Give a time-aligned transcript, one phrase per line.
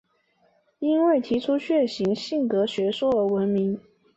[0.79, 3.79] 因为提出血型性格学说而闻名。